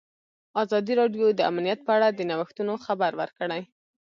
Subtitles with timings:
[0.63, 3.61] ازادي راډیو د امنیت په اړه د نوښتونو خبر ورکړی.